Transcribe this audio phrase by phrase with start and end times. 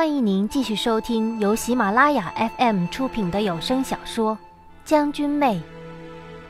[0.00, 4.34] 欢迎您继续收听由喜马拉雅 FM 出品的有声小说
[4.82, 5.56] 《将军妹》，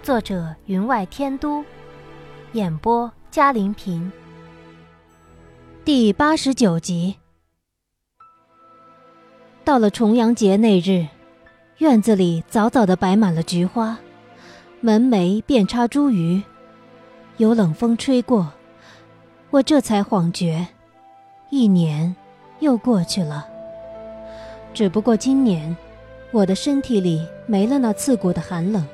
[0.05, 1.65] 作者云外天都，
[2.53, 4.13] 演播嘉林平。
[5.85, 7.17] 第八十九集。
[9.65, 11.09] 到了重阳节那日，
[11.79, 13.99] 院子里早早的摆满了菊花，
[14.81, 16.41] 门楣遍插茱萸。
[17.39, 18.53] 有冷风吹过，
[19.51, 20.69] 我这才恍觉，
[21.51, 22.15] 一年。
[22.61, 23.47] 又过去了。
[24.73, 25.77] 只不过今年，
[26.31, 28.87] 我的身体里没了那刺骨的寒冷，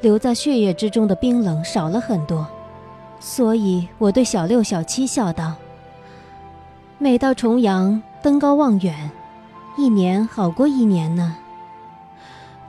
[0.00, 2.46] 留在血液之中的冰冷少了很多，
[3.20, 5.54] 所以我对小六、小七笑道
[6.96, 9.10] ：“每到重阳，登高望远，
[9.76, 11.36] 一年好过一年呢。”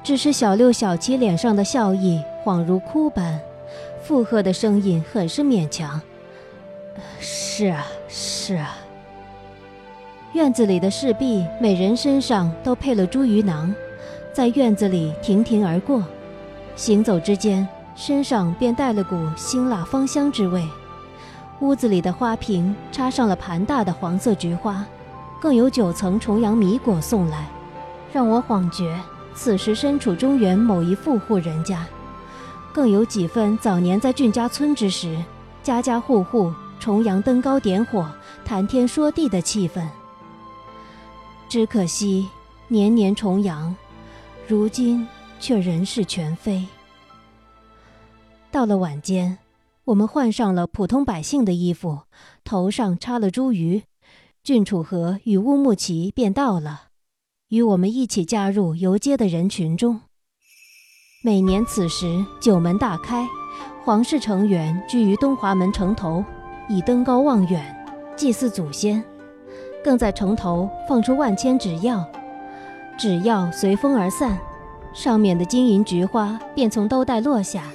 [0.03, 3.39] 只是小六、小七脸上的笑意恍如哭般，
[4.03, 5.99] 附和的声音很是勉强
[7.19, 8.77] ：“是啊，是啊。”
[10.35, 13.73] 院子里的侍婢每人身上都配了茱萸囊，
[14.33, 16.03] 在院子里亭亭而过，
[16.75, 20.61] 行走之间，身上便带了股辛辣芳香之味。
[21.61, 24.85] 屋子里的花瓶插上了盘大的黄色菊花，
[25.39, 27.47] 更有九层重阳米果送来，
[28.11, 28.99] 让我恍觉
[29.33, 31.85] 此时身处中原某一富户人家，
[32.73, 35.17] 更有几分早年在俊家村之时，
[35.63, 38.05] 家家户户重阳登高点火，
[38.43, 39.81] 谈天说地的气氛。
[41.47, 42.27] 只可惜，
[42.67, 43.75] 年年重阳，
[44.47, 45.07] 如今
[45.39, 46.65] 却人事全非。
[48.51, 49.37] 到了晚间，
[49.85, 52.01] 我们换上了普通百姓的衣服，
[52.43, 53.83] 头上插了茱萸，
[54.43, 56.85] 郡主和与乌木齐便到了，
[57.49, 60.01] 与我们一起加入游街的人群中。
[61.23, 63.27] 每年此时，九门大开，
[63.83, 66.23] 皇室成员居于东华门城头，
[66.67, 69.03] 以登高望远，祭祀祖先。
[69.85, 72.03] 更在城头放出万千纸鹞，
[72.97, 74.35] 纸鹞随风而散，
[74.95, 77.65] 上面的金银菊花便从兜带落下，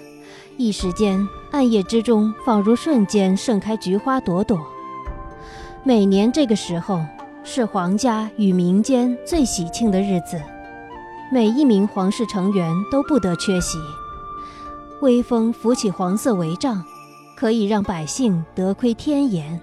[0.56, 4.59] 一时间暗夜之中仿如瞬间盛开菊花朵朵。
[5.84, 7.00] 每年这个时候
[7.44, 10.43] 是皇家与民间最喜庆的日子，
[11.31, 13.78] 每一名皇室成员都不得缺席。
[15.00, 16.84] 微风拂起黄色帷帐，
[17.37, 19.60] 可以让百姓得窥天颜。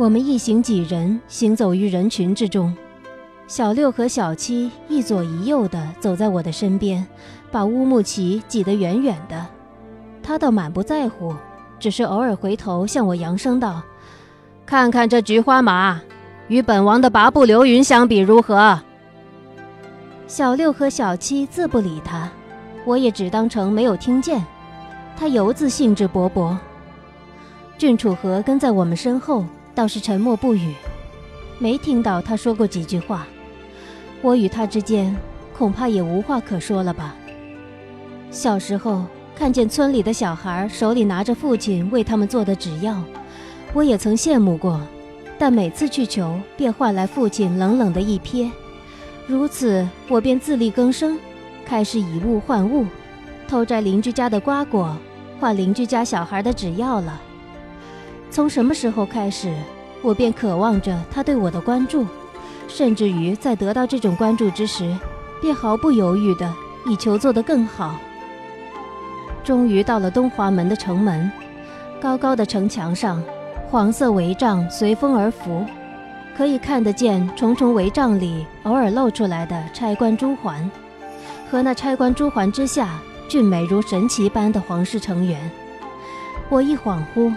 [0.00, 2.74] 我们一行几人行走于人群之中，
[3.46, 7.06] 小六和小七一左一右的走在我的身边，
[7.50, 9.46] 把乌木齐挤得远远的。
[10.22, 11.36] 他倒满不在乎，
[11.78, 13.82] 只是偶尔回头向我扬声道
[14.64, 16.00] ：“看看这菊花马，
[16.48, 18.80] 与本王的拔步流云相比如何？”
[20.26, 22.26] 小六和小七自不理他，
[22.86, 24.42] 我也只当成没有听见。
[25.14, 26.56] 他犹自兴致勃勃。
[27.76, 29.44] 郡主和跟在我们身后。
[29.74, 30.74] 倒是沉默不语，
[31.58, 33.26] 没听到他说过几句话。
[34.22, 35.16] 我与他之间，
[35.56, 37.14] 恐怕也无话可说了吧。
[38.30, 39.04] 小时候
[39.34, 43.02] 看见村里的小孩手里拿着父亲为他们做的纸药，
[43.72, 44.80] 我也曾羡慕过，
[45.38, 48.50] 但每次去求，便换来父亲冷冷的一瞥。
[49.26, 51.18] 如此，我便自力更生，
[51.64, 52.84] 开始以物换物，
[53.48, 54.96] 偷摘邻居家的瓜果，
[55.38, 57.20] 换邻居家小孩的纸药了。
[58.30, 59.52] 从什么时候开始，
[60.02, 62.06] 我便渴望着他对我的关注，
[62.68, 64.96] 甚至于在得到这种关注之时，
[65.40, 66.48] 便毫不犹豫地
[66.86, 67.96] 以求做得更好。
[69.42, 71.28] 终于到了东华门的城门，
[72.00, 73.20] 高高的城墙上，
[73.68, 75.66] 黄色帷帐随风而浮，
[76.36, 80.70] 可以看得见重重帷帐里偶尔露出来的差官珠环，
[81.50, 85.50] 和那差官珠环之下俊美如神奇般的皇室成员。
[86.48, 87.34] 我一恍惚。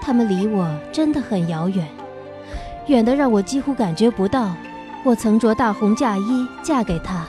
[0.00, 1.86] 他们离我真的很遥远，
[2.86, 4.54] 远的让我几乎感觉不到，
[5.04, 7.26] 我曾着大红嫁衣嫁给他。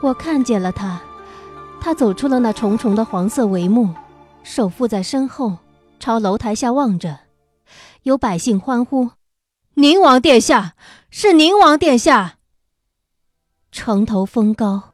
[0.00, 1.00] 我看见了他，
[1.80, 3.94] 他走出了那重重的黄色帷幕，
[4.42, 5.58] 手负在身后，
[5.98, 7.20] 朝楼台下望着。
[8.02, 9.10] 有百姓欢呼
[9.74, 10.74] ：“宁王殿下，
[11.10, 12.34] 是宁王殿下！”
[13.72, 14.92] 城头风高，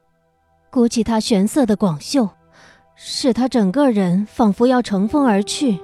[0.71, 2.31] 鼓起他玄色的广袖，
[2.94, 5.81] 使他整个人仿佛要乘风而去。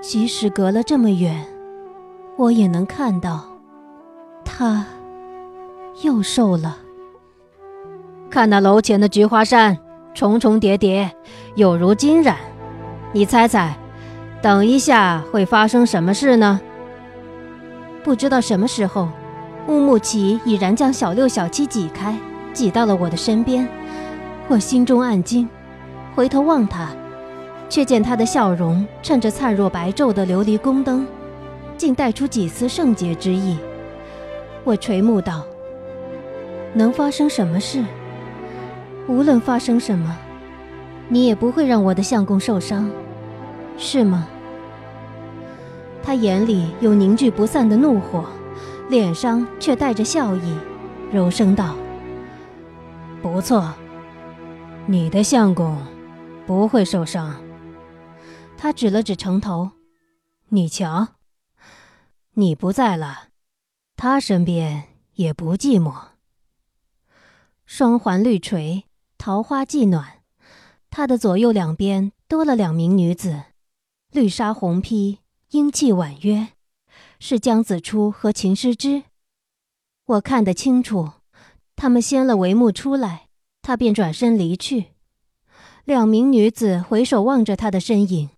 [0.00, 1.44] 即使隔了这么远，
[2.36, 3.44] 我也能看到，
[4.44, 4.86] 他
[6.02, 6.78] 又瘦了。
[8.30, 9.76] 看那楼前的菊花山，
[10.14, 11.10] 重重叠叠，
[11.54, 12.36] 有如金染。
[13.12, 13.76] 你猜猜，
[14.42, 16.60] 等一下会发生什么事呢？
[18.04, 19.08] 不知道什么时候，
[19.66, 22.14] 乌木齐已然将小六、小七挤开，
[22.52, 23.66] 挤到了我的身边。
[24.48, 25.48] 我心中暗惊，
[26.14, 26.88] 回头望他。
[27.68, 31.06] 却见他的笑容衬着灿若白昼的琉璃宫灯，
[31.76, 33.56] 竟带出几丝圣洁之意。
[34.64, 35.44] 我垂目道
[36.74, 37.84] ：“能发生什么事？
[39.08, 40.16] 无论发生什么，
[41.08, 42.90] 你也不会让我的相公受伤，
[43.78, 44.26] 是吗？”
[46.02, 48.24] 他眼里有凝聚不散的怒火，
[48.88, 50.56] 脸上却带着笑意，
[51.12, 51.74] 柔声道
[53.22, 53.72] ：“不错，
[54.86, 55.76] 你的相公
[56.46, 57.34] 不会受伤。”
[58.58, 59.70] 他指了指城头
[60.48, 61.14] ：“你瞧，
[62.32, 63.28] 你不在了，
[63.96, 65.94] 他身边也不寂寞。
[67.64, 68.84] 双环绿垂，
[69.18, 70.22] 桃花既暖，
[70.90, 73.44] 他的左右两边多了两名女子，
[74.10, 75.20] 绿纱红披。”
[75.50, 76.48] 英气婉约，
[77.20, 79.04] 是江子初和秦诗之。
[80.04, 81.12] 我看得清楚，
[81.76, 83.28] 他们掀了帷幕出来，
[83.62, 84.86] 他便转身离去。
[85.84, 88.28] 两名女子回首望着他的身影，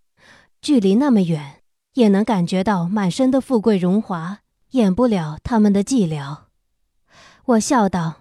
[0.60, 1.62] 距离那么远，
[1.94, 4.38] 也能感觉到满身的富贵荣华，
[4.72, 6.38] 掩不了他们的寂寥。
[7.44, 8.14] 我笑道：“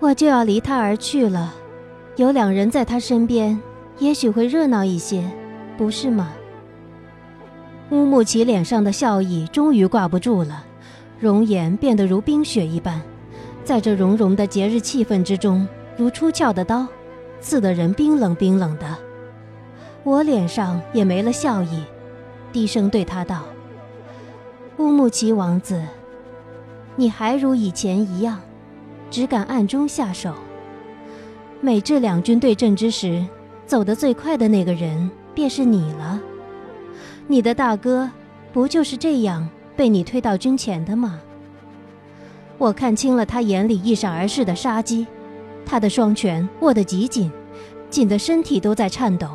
[0.00, 1.54] 我就要离他而去了，
[2.16, 3.58] 有两人在他身边，
[3.98, 5.30] 也许会热闹一些，
[5.78, 6.32] 不是吗？”
[7.90, 10.64] 乌木齐脸上的笑意终于挂不住了，
[11.18, 13.00] 容颜变得如冰雪一般，
[13.64, 15.66] 在这融融的节日气氛之中，
[15.96, 16.86] 如出鞘的刀，
[17.40, 19.11] 刺得人冰冷冰冷的。
[20.04, 21.84] 我脸上也没了笑意，
[22.52, 23.44] 低声对他道
[24.78, 25.82] ：“乌木齐王子，
[26.96, 28.40] 你还如以前一样，
[29.10, 30.34] 只敢暗中下手。
[31.60, 33.24] 每至两军对阵之时，
[33.64, 36.20] 走得最快的那个人便是你了。”
[37.28, 38.10] 你的大哥，
[38.52, 41.20] 不就是这样被你推到军前的吗？
[42.58, 45.06] 我看清了他眼里一闪而逝的杀机，
[45.64, 47.30] 他的双拳握得极紧，
[47.88, 49.28] 紧得身体都在颤抖。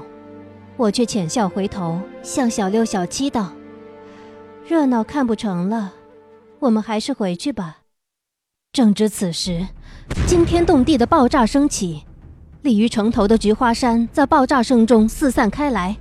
[0.78, 3.52] 我却浅笑回头，向小六、小七道
[4.68, 5.94] ：“热闹看不成了，
[6.60, 7.80] 我们还是回去吧。”
[8.72, 9.68] 正值此时，
[10.28, 12.04] 惊天动地的爆炸声起，
[12.62, 15.98] 立于城头的菊花山在爆炸声中四散开来。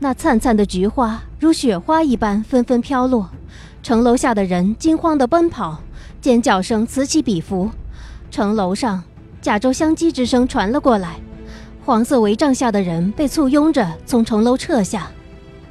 [0.00, 3.30] 那灿灿的菊花如雪花一般纷纷飘落，
[3.84, 5.80] 城楼下的人惊慌地奔跑，
[6.20, 7.70] 尖叫声此起彼伏。
[8.32, 9.02] 城楼上，
[9.40, 11.20] 甲州相击之声传了过来，
[11.88, 15.08] 黄色围帐下的人被簇拥着从城楼撤下。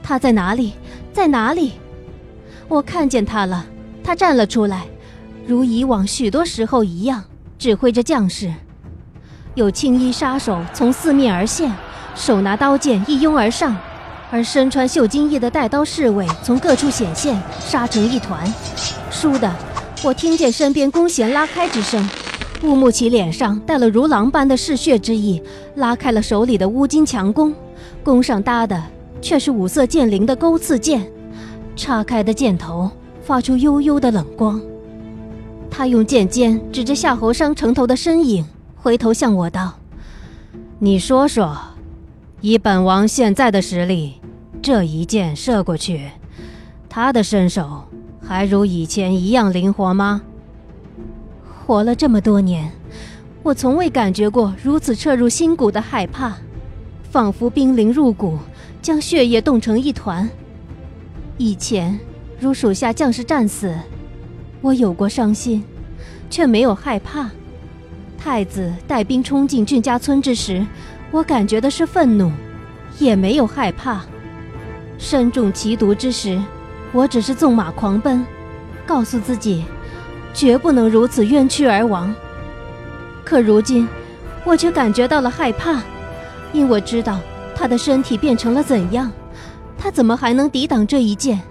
[0.01, 0.73] 他在哪里？
[1.13, 1.73] 在哪里？
[2.67, 3.63] 我看见他了，
[4.03, 4.85] 他站了出来，
[5.45, 7.23] 如以往许多时候一样，
[7.59, 8.51] 指挥着将士。
[9.53, 11.71] 有青衣杀手从四面而现，
[12.15, 13.77] 手拿刀剑一拥而上。
[14.31, 18.51] 而身穿绣金衣的带刀侍卫从各处显现，杀成一团。
[19.11, 19.55] 倏地，
[20.03, 22.09] 我听见身边弓弦拉开之声。
[22.63, 25.41] 乌木齐脸上带了如狼般的嗜血之意，
[25.75, 27.53] 拉开了手里的乌金强弓，
[28.03, 28.83] 弓上搭的
[29.21, 31.09] 却是五色剑灵的钩刺剑，
[31.75, 32.89] 叉开的箭头
[33.21, 34.59] 发出幽幽的冷光。
[35.69, 38.43] 他用剑尖指着夏侯商城头的身影，
[38.75, 39.75] 回头向我道
[40.79, 41.57] ：“你说说。”
[42.41, 44.21] 以本王现在的实力，
[44.61, 46.01] 这一箭射过去，
[46.87, 47.83] 他的身手
[48.21, 50.21] 还如以前一样灵活吗？
[51.67, 52.71] 活了这么多年，
[53.43, 56.37] 我从未感觉过如此彻入心骨的害怕，
[57.11, 58.39] 仿佛冰凌入骨，
[58.81, 60.29] 将血液冻成一团。
[61.37, 61.99] 以前，
[62.39, 63.77] 如属下将士战死，
[64.61, 65.61] 我有过伤心，
[66.29, 67.29] 却没有害怕。
[68.17, 70.65] 太子带兵冲进俊家村之时。
[71.11, 72.31] 我感觉的是愤怒，
[72.97, 74.05] 也没有害怕。
[74.97, 76.41] 身中奇毒之时，
[76.93, 78.25] 我只是纵马狂奔，
[78.85, 79.65] 告诉自己，
[80.33, 82.13] 绝不能如此冤屈而亡。
[83.23, 83.87] 可如今，
[84.45, 85.81] 我却感觉到了害怕，
[86.53, 87.19] 因我知道
[87.55, 89.11] 他的身体变成了怎样，
[89.77, 91.41] 他怎么还能抵挡这一剑？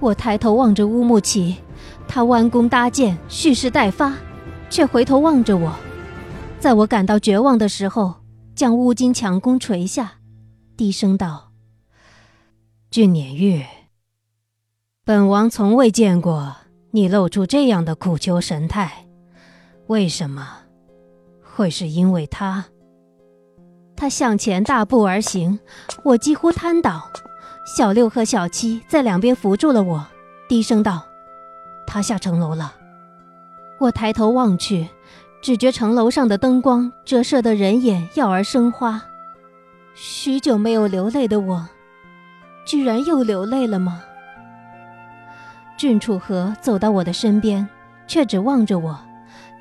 [0.00, 1.56] 我抬头望着乌木齐，
[2.06, 4.14] 他弯弓搭箭，蓄势待发，
[4.70, 5.74] 却回头望着我。
[6.58, 8.14] 在我感到绝望的时候。
[8.58, 10.14] 将乌金强弓垂下，
[10.76, 11.52] 低声道
[12.90, 13.64] ：“俊撵玉，
[15.04, 16.56] 本王从未见过
[16.90, 19.06] 你露出这样的苦求神态，
[19.86, 20.46] 为什么？
[21.42, 22.66] 会是因为他？”
[23.96, 25.58] 他向前大步而行，
[26.04, 27.10] 我几乎瘫倒。
[27.76, 30.06] 小六和小七在两边扶住了我，
[30.48, 31.04] 低声道
[31.86, 32.74] ：“他下城楼了。”
[33.80, 34.88] 我抬头望去。
[35.40, 39.00] 只觉城楼上的灯光折射的人眼耀而生花，
[39.94, 41.68] 许久没有流泪的我，
[42.64, 44.02] 居然又流泪了吗？
[45.78, 47.66] 郡楚河走到我的身边，
[48.08, 48.98] 却只望着我，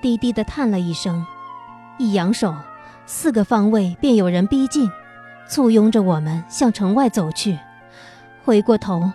[0.01, 1.23] 低低的叹了一声，
[1.99, 2.55] 一扬手，
[3.05, 4.89] 四个方位便有人逼近，
[5.47, 7.55] 簇拥着我们向城外走去。
[8.43, 9.11] 回过头，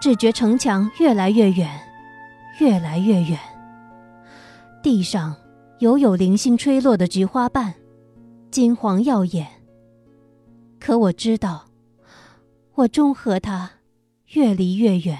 [0.00, 1.70] 只觉城墙越来越远，
[2.58, 3.38] 越来越远。
[4.82, 5.36] 地上
[5.78, 7.74] 犹有零星吹落的菊花瓣，
[8.50, 9.46] 金黄耀眼。
[10.80, 11.66] 可我知道，
[12.74, 13.70] 我终和他
[14.32, 15.16] 越离越远。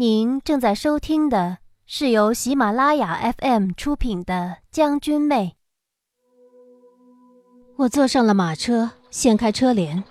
[0.00, 4.34] 您正在收听的是由喜马拉雅 FM 出品的
[4.70, 5.56] 《将军妹》。
[7.78, 10.04] 我坐上了马车，掀开车帘，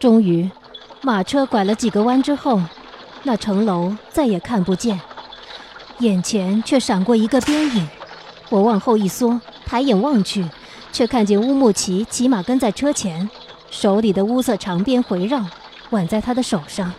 [0.00, 0.50] 终于，
[1.02, 2.60] 马车拐了几个弯之后，
[3.22, 5.00] 那城楼再也看不见，
[6.00, 7.88] 眼前却闪过一个边影。
[8.50, 10.44] 我往后一缩，抬眼望去，
[10.90, 13.30] 却看见乌木齐骑马跟在车前，
[13.70, 15.46] 手里的乌色长鞭回绕，
[15.90, 16.92] 挽在他的手上。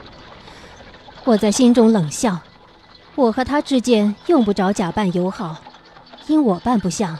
[1.26, 2.40] 我在心中冷笑，
[3.16, 5.58] 我和他之间用不着假扮友好，
[6.28, 7.18] 因我扮不像，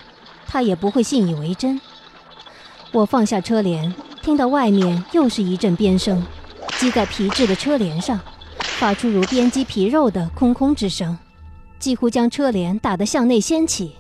[0.48, 1.80] 他也不会信以为真。
[2.92, 6.26] 我放下车帘，听到外面又是一阵鞭声，
[6.80, 8.20] 击在皮质的车帘上，
[8.60, 11.16] 发出如鞭击皮肉的空空之声，
[11.78, 13.96] 几乎将车帘打得向内掀起。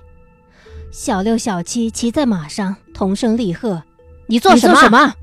[0.91, 3.83] 小六、小七骑在马上，同声厉喝
[4.25, 5.13] ：“你做什么？”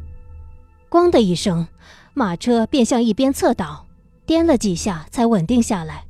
[0.89, 1.67] 咣的一声，
[2.15, 3.86] 马车便向一边侧倒，
[4.27, 6.05] 颠了几下才稳定下来。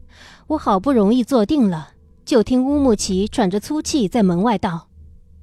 [0.49, 1.91] 我好不容易坐定了，
[2.25, 4.89] 就听乌木齐喘着粗气在门外道：“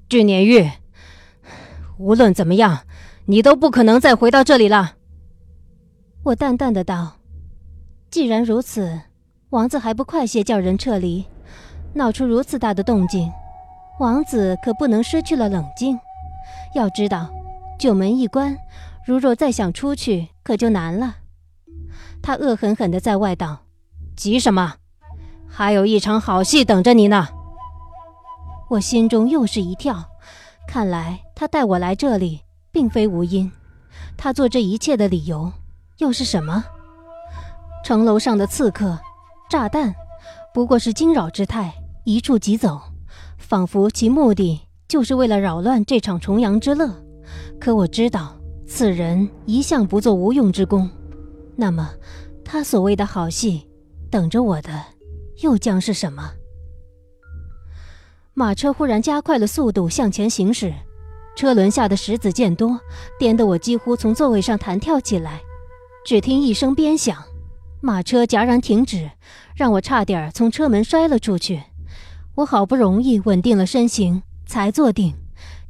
[0.10, 0.70] 俊年玉。”
[2.00, 2.80] 无论怎么样，
[3.26, 4.96] 你都不可能再回到这里了。
[6.24, 7.18] 我淡淡的道
[8.10, 9.00] ：“既然如此，
[9.52, 11.26] 王子还不快些叫人撤离？
[11.94, 13.32] 闹出如此大的动静，
[14.00, 16.00] 王子可不能失去了冷静。
[16.74, 17.30] 要知道，
[17.78, 18.58] 九门一关，
[19.06, 21.18] 如若再想出去，可就难了。”
[22.24, 23.66] 他恶狠狠的在外道
[24.16, 24.76] ：“急什么？
[25.48, 27.28] 还有一场好戏等着你呢。”
[28.72, 30.06] 我心中又是一跳。
[30.66, 32.40] 看来他带我来这里
[32.72, 33.52] 并非无因，
[34.16, 35.52] 他做这一切的理由
[35.98, 36.64] 又是什么？
[37.84, 38.98] 城楼上的刺客、
[39.50, 39.94] 炸弹，
[40.54, 41.74] 不过是惊扰之态，
[42.06, 42.82] 一触即走，
[43.38, 46.90] 仿佛其目的就是为了扰乱这场重阳之乐。
[47.60, 48.34] 可我知道
[48.66, 50.90] 此人一向不做无用之功，
[51.56, 51.94] 那么
[52.44, 53.68] 他所谓的好戏，
[54.10, 54.84] 等着我的
[55.42, 56.32] 又将是什么？
[58.34, 60.74] 马车忽然加快了速度向前行驶，
[61.36, 62.80] 车轮下的石子渐多，
[63.20, 65.42] 颠得我几乎从座位上弹跳起来。
[66.04, 67.24] 只听一声鞭响，
[67.80, 69.12] 马车戛然停止，
[69.56, 71.62] 让我差点从车门摔了出去。
[72.36, 75.14] 我好不容易稳定了身形，才坐定，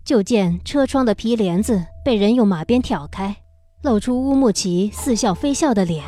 [0.05, 3.42] 就见车窗的皮帘子被人用马鞭挑开，
[3.83, 6.05] 露出乌木齐似笑非笑的脸。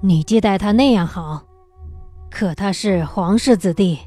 [0.00, 1.44] 你接待他那样好，
[2.28, 4.00] 可他是皇室子弟。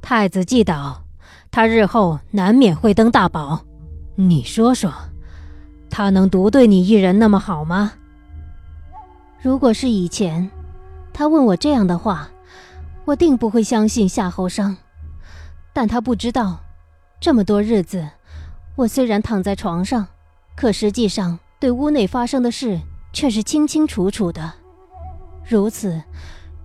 [0.00, 1.02] 太子既倒，
[1.50, 3.64] 他日后难免会登大宝。
[4.14, 4.92] 你说说，
[5.90, 7.94] 他能独对你一人那么好吗？
[9.42, 10.48] 如果是以前，
[11.12, 12.28] 他问我这样的话，
[13.04, 14.76] 我定不会相信夏侯商。
[15.72, 16.60] 但他不知道，
[17.20, 18.08] 这么多日子，
[18.76, 20.06] 我虽然躺在床上，
[20.54, 22.80] 可实际上对屋内发生的事
[23.12, 24.54] 却是清清楚楚的。
[25.44, 26.02] 如此，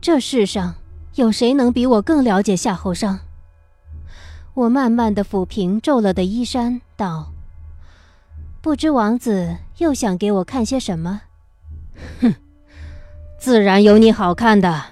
[0.01, 0.75] 这世上
[1.15, 3.19] 有谁能比我更了解夏侯商？
[4.53, 7.31] 我慢慢的抚平皱了的衣衫，道
[8.61, 11.21] ：“不知王子又想给我看些什么？”
[12.19, 12.35] 哼，
[13.39, 14.83] 自然有你好看的。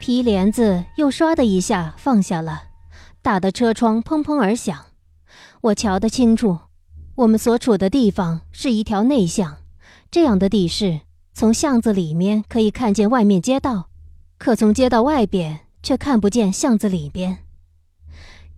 [0.00, 2.64] 皮帘子又唰的一下放下了，
[3.22, 4.86] 打得车窗砰砰而响。
[5.60, 6.58] 我瞧得清楚，
[7.16, 9.56] 我们所处的地方是一条内巷，
[10.10, 11.00] 这样的地势，
[11.32, 13.88] 从巷子里面可以看见外面街道，
[14.36, 17.38] 可从街道外边却看不见巷子里边。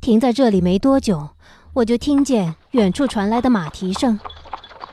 [0.00, 1.28] 停在这里没多久，
[1.72, 4.18] 我就听见远处传来的马蹄声，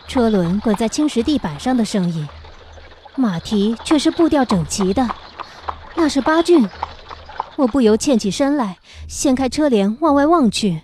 [0.07, 2.27] 车轮滚在青石地板上的声音。
[3.15, 5.09] 马蹄却是步调整齐的，
[5.95, 6.69] 那是八骏。
[7.55, 10.81] 我不由欠起身来，掀开车帘往外望去，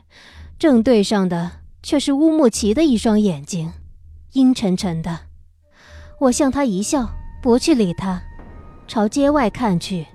[0.57, 1.51] 正对上的
[1.83, 3.73] 却是乌木齐的一双眼睛，
[4.33, 5.19] 阴沉沉的。
[6.19, 7.09] 我向他一笑，
[7.41, 8.21] 不去理他，
[8.87, 10.05] 朝街外看去，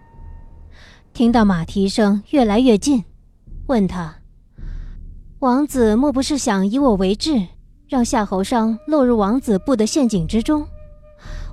[1.12, 3.04] 听到马蹄声越来越近。
[3.66, 4.16] 问他
[5.40, 7.48] ：“王子莫不是想以我为质，
[7.88, 10.64] 让夏侯商落入王子布的陷阱之中？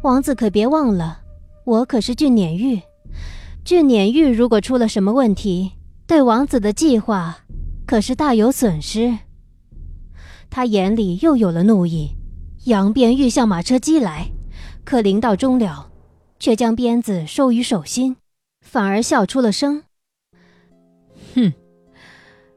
[0.03, 1.21] 王子可别忘了，
[1.65, 2.79] 我可是俊撵玉。
[3.65, 5.71] 俊撵玉如果出了什么问题，
[6.05, 7.39] 对王子的计划
[7.87, 9.17] 可是大有损失。”
[10.55, 12.11] 他眼里又有了怒意，
[12.65, 14.29] 扬鞭欲向马车击来，
[14.85, 15.89] 可临到终了，
[16.37, 18.17] 却将鞭子收于手心，
[18.61, 19.81] 反而笑出了声
[21.33, 21.51] ：“哼。”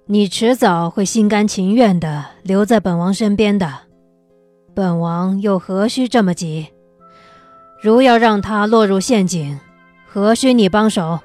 [0.09, 3.73] 你迟早会心甘情愿地留在本王身边的，
[4.75, 6.67] 本王又何须这么急？
[7.83, 9.59] 如要让他落入陷阱，
[10.07, 11.21] 何须你帮手？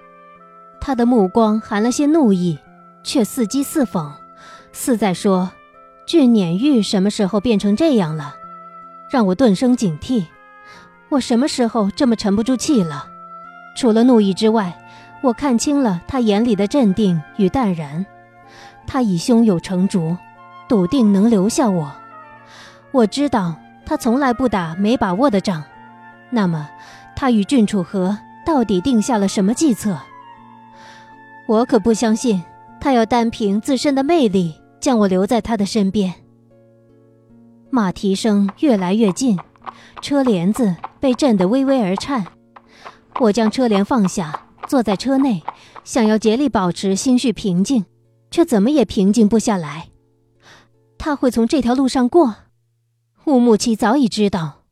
[0.79, 2.57] 他的目光含了些怒意，
[3.03, 4.09] 却似讥似讽，
[4.71, 5.51] 似在说
[6.11, 8.35] ：“俊撵玉什么时候变成这样了？”
[9.09, 10.25] 让我顿生警惕。
[11.07, 13.07] 我什么时候这么沉不住气了？
[13.77, 14.77] 除了怒意之外，
[15.21, 18.05] 我看清了他眼里的镇定与淡然。
[18.85, 20.17] 他已胸有成竹，
[20.67, 21.89] 笃定能留下我。
[22.91, 25.63] 我知道他从来不打没把握的仗。
[26.29, 26.69] 那么，
[27.15, 29.97] 他与郡主和到底定下了什么计策？
[31.47, 32.43] 我可不相信
[32.81, 36.13] 他要单凭自身的魅力将我留在他的身边。
[37.69, 39.39] 马蹄声越来越近，
[40.01, 42.25] 车帘子被震得微微而颤。
[43.19, 45.43] 我将车帘放下，坐在车内，
[45.83, 47.85] 想要竭力保持心绪平静，
[48.31, 49.89] 却怎么也平静不下来。
[50.97, 52.35] 他会从这条路上过？
[53.25, 54.63] 乌木齐早已知道，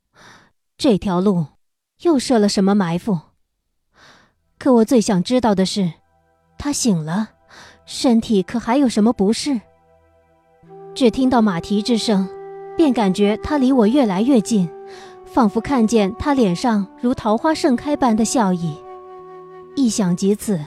[0.76, 1.46] 这条路
[2.02, 3.20] 又设了什么埋伏。
[4.58, 5.92] 可我最想知道的是，
[6.58, 7.30] 他醒了，
[7.86, 9.60] 身体可还有什么不适？
[10.94, 12.28] 只听到马蹄之声，
[12.76, 14.68] 便感觉他离我越来越近。
[15.24, 18.74] 仿佛看见他脸上如桃花盛开般的笑意，
[19.76, 20.58] 一想及此，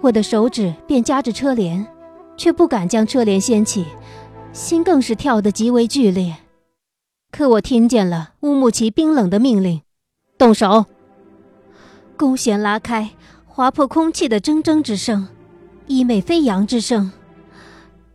[0.00, 1.84] 我的手指便夹着车帘，
[2.36, 3.86] 却不敢将车帘掀起，
[4.52, 6.36] 心更是跳得极为剧烈。
[7.32, 9.82] 可我听见了乌木齐冰冷的命令
[10.38, 10.86] ：“动手！”
[12.16, 13.10] 弓弦拉开，
[13.46, 15.26] 划破空气的铮铮之声，
[15.88, 17.10] 衣袂飞扬之声。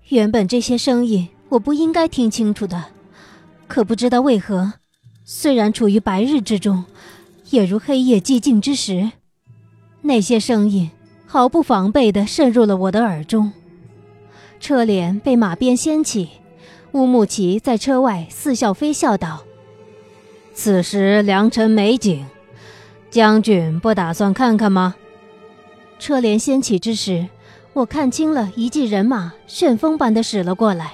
[0.09, 2.85] 原本这些声音我不应该听清楚的，
[3.67, 4.73] 可不知道为何。
[5.25, 6.83] 虽然处于白日之中，
[7.49, 9.11] 也如黑夜寂静之时。
[10.01, 10.91] 那些声音
[11.25, 13.53] 毫不防备地渗入了我的耳中。
[14.59, 16.29] 车帘被马鞭掀起，
[16.91, 19.43] 乌木齐在车外似笑非笑道
[20.53, 22.25] ：“此时良辰美景，
[23.09, 24.95] 将军不打算看看吗？”
[25.99, 27.27] 车帘掀起之时，
[27.73, 30.93] 我看清了一骑人马旋风般的驶了过来，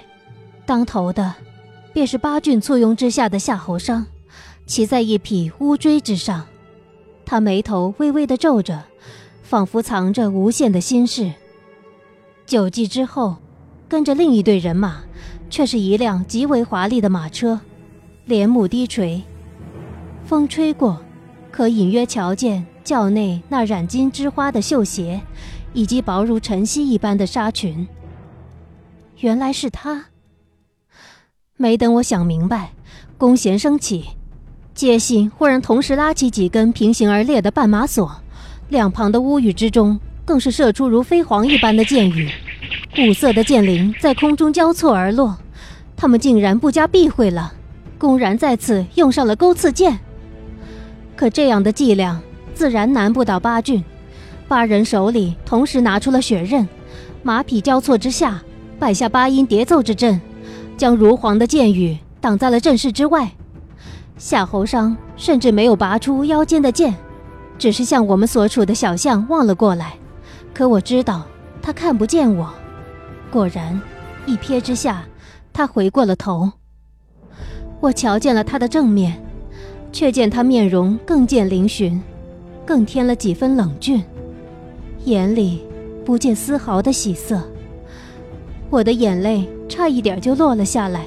[0.65, 1.35] 当头的
[1.91, 4.05] 便是八骏簇拥之下的夏侯商。
[4.65, 6.45] 骑在一匹乌骓之上，
[7.25, 8.83] 他眉头微微的皱着，
[9.41, 11.33] 仿佛藏着无限的心事。
[12.45, 13.37] 九骑之后，
[13.89, 15.01] 跟着另一队人马，
[15.49, 17.59] 却是一辆极为华丽的马车，
[18.25, 19.21] 帘幕低垂，
[20.23, 21.01] 风吹过，
[21.51, 25.19] 可隐约瞧见轿内那染金枝花的绣鞋，
[25.73, 27.87] 以及薄如晨曦一般的纱裙。
[29.19, 30.05] 原来是他。
[31.57, 32.71] 没等我想明白，
[33.17, 34.05] 弓弦声起。
[34.73, 38.21] 街心忽然同时拉起几根平行而列的绊马索，
[38.69, 42.29] 两旁的屋宇之中更是射出如飞蝗一般的箭雨，
[42.99, 45.37] 五色的箭翎在空中交错而落。
[45.97, 47.53] 他们竟然不加避讳了，
[47.97, 49.99] 公然再次用上了钩刺剑。
[51.17, 52.21] 可这样的伎俩
[52.53, 53.83] 自然难不倒八郡，
[54.49, 56.67] 八人手里同时拿出了血刃，
[57.21, 58.41] 马匹交错之下
[58.79, 60.19] 摆下八音叠奏之阵，
[60.75, 63.29] 将如簧的箭雨挡在了阵势之外。
[64.17, 66.95] 夏侯商甚至没有拔出腰间的剑，
[67.59, 69.93] 只是向我们所处的小巷望了过来。
[70.51, 71.27] 可我知道
[71.61, 72.51] 他看不见我。
[73.29, 73.79] 果然，
[74.25, 75.05] 一瞥之下，
[75.53, 76.51] 他回过了头。
[77.79, 79.21] 我瞧见了他的正面，
[79.91, 82.01] 却见他面容更见嶙峋，
[82.65, 84.03] 更添了几分冷峻，
[85.09, 85.65] 眼里
[86.05, 87.41] 不见丝毫的喜色。
[88.69, 91.05] 我的眼泪差一点就落了下来。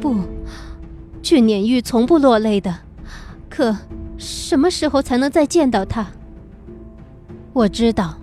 [0.00, 0.16] 不。
[1.22, 2.80] 俊撵玉从不落泪的，
[3.48, 3.74] 可
[4.18, 6.06] 什么时候才能再见到他？
[7.54, 8.18] 我知道，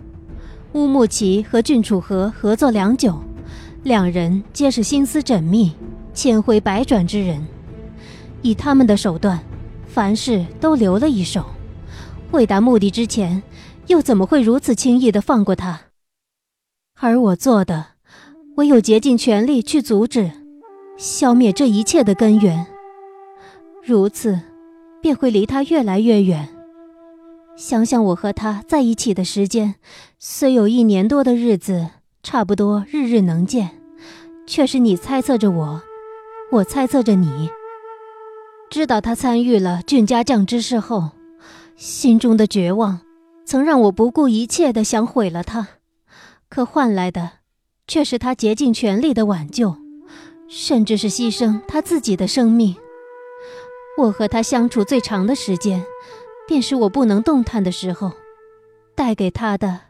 [0.73, 3.19] 乌木齐和郡主和合作良久，
[3.81, 5.71] 两人皆是心思缜密、
[6.13, 7.43] 千回百转之人。
[8.43, 9.39] 以他们的手段，
[9.87, 11.43] 凡事都留了一手。
[12.29, 13.41] 未达目的之前，
[13.87, 15.81] 又怎么会如此轻易的放过他？
[16.99, 17.87] 而我做的，
[18.55, 20.31] 唯有竭尽全力去阻止、
[20.97, 22.67] 消灭这一切的根源。
[23.83, 24.39] 如此，
[25.01, 26.49] 便会离他越来越远。
[27.57, 29.75] 想想我和他在一起的时间，
[30.19, 31.89] 虽有一年多的日子，
[32.23, 33.71] 差不多日日能见，
[34.47, 35.81] 却是你猜测着我，
[36.51, 37.49] 我猜测着你。
[38.69, 41.09] 知道他参与了俊家将之事后，
[41.75, 43.01] 心中的绝望，
[43.45, 45.67] 曾让我不顾一切的想毁了他，
[46.49, 47.31] 可换来的，
[47.87, 49.75] 却是他竭尽全力的挽救，
[50.47, 52.75] 甚至是牺牲他自己的生命。
[53.97, 55.83] 我和他相处最长的时间，
[56.47, 58.13] 便是我不能动弹的时候，
[58.95, 59.81] 带给他的，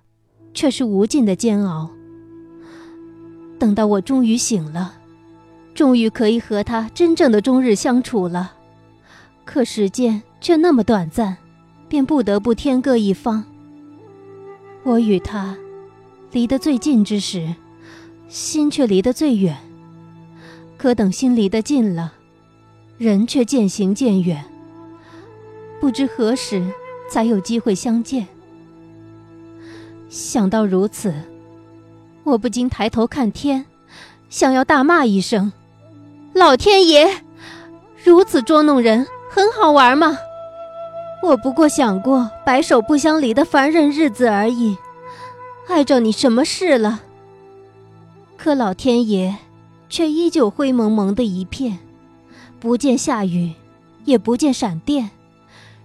[0.53, 1.91] 却是无尽的煎熬。
[3.59, 4.95] 等到我终于醒了，
[5.75, 8.53] 终于可以和他真正的终日相处了，
[9.45, 11.37] 可时间却那么短暂，
[11.91, 13.43] 便不得不天各一方。
[14.83, 15.57] 我与他
[16.31, 17.53] 离得最近之时，
[18.29, 19.57] 心却离得最远。
[20.77, 22.13] 可等心离得近了，
[22.97, 24.45] 人却渐行渐远。
[25.81, 26.65] 不知何时
[27.09, 28.25] 才有机会相见。
[30.07, 31.13] 想到如此，
[32.23, 33.65] 我不禁抬头看天，
[34.29, 35.51] 想要大骂一声
[36.31, 37.21] ：“老天爷！
[38.01, 40.17] 如此捉弄人，很好玩吗？”
[41.21, 44.75] 我不过想过白首不相离的凡人日子而已，
[45.67, 47.01] 碍着你什么事了？
[48.37, 49.35] 可老天爷
[49.87, 51.77] 却依旧灰蒙蒙的一片，
[52.59, 53.53] 不见下雨，
[54.03, 55.11] 也不见闪电，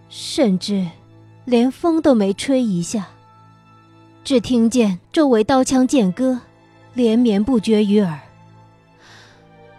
[0.09, 0.87] 甚至
[1.45, 3.09] 连风都没吹一下。
[4.25, 6.41] 只听见周围刀枪剑戈
[6.95, 8.19] 连绵不绝于耳。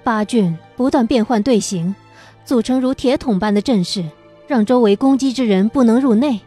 [0.03, 1.95] 八郡不断变换队形，
[2.45, 4.05] 组成如铁桶般的阵势。
[4.47, 6.39] 让周围攻击之人不能入内，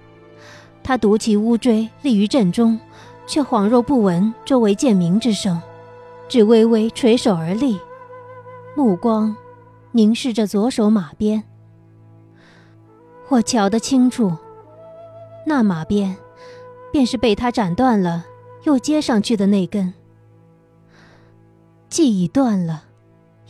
[0.82, 2.80] 他独骑乌锥立于阵中，
[3.26, 5.60] 却恍若不闻周围剑鸣之声，
[6.26, 7.78] 只微微垂手而立，
[8.74, 9.36] 目光
[9.92, 11.44] 凝视着左手马鞭。
[13.28, 14.34] 我瞧得清楚，
[15.46, 16.16] 那马鞭
[16.90, 18.24] 便是被他斩断了
[18.64, 19.92] 又接上去的那根。
[21.88, 22.84] 既已断了，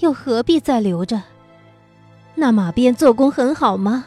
[0.00, 1.22] 又何必再留着？
[2.34, 4.06] 那马鞭做工很好吗？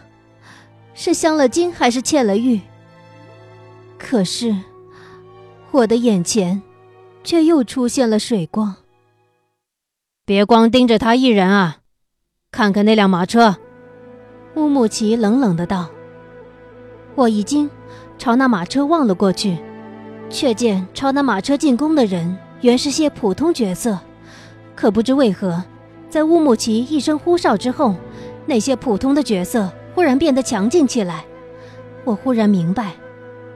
[0.94, 2.62] 是镶了金还是嵌了玉？
[3.98, 4.56] 可是，
[5.72, 6.62] 我的眼前
[7.24, 8.76] 却又出现了水光。
[10.26, 11.78] 别光盯着他一人啊，
[12.52, 13.58] 看看那辆马车。
[14.56, 15.90] 乌木齐冷冷的道。
[17.16, 17.70] 我一惊，
[18.18, 19.58] 朝那马车望了过去，
[20.30, 24.00] 却见朝那马车进攻的人原是些普通角色，
[24.76, 25.64] 可不知为何，
[26.10, 27.96] 在乌木齐一声呼哨之后，
[28.46, 29.72] 那些普通的角色。
[29.96, 31.24] 忽然变得强劲起来，
[32.04, 32.94] 我忽然明白，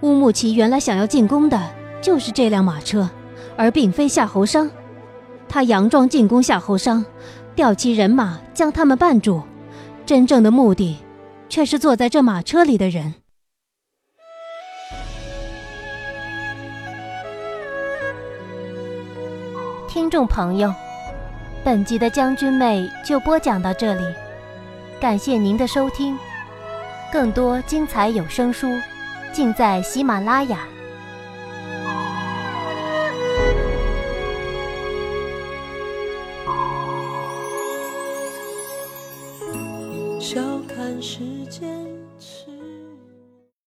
[0.02, 1.60] 乌木齐原来想要进攻的
[2.02, 3.10] 就是这辆马车，
[3.56, 4.70] 而并非夏侯商。
[5.50, 7.04] 他佯装进攻夏侯商，
[7.56, 9.42] 调集人马将他们绊住，
[10.06, 10.98] 真正的目的
[11.50, 13.16] 却是坐在这马车里的人。
[19.88, 20.72] 听众朋友，
[21.64, 24.04] 本集的将军妹就播讲到这里，
[25.00, 26.16] 感谢您的收听。
[27.12, 28.68] 更多精彩有声书，
[29.32, 30.60] 尽在喜马拉雅。